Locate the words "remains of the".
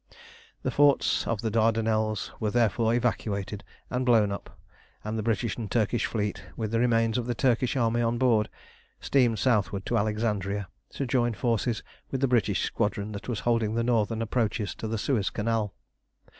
6.79-7.35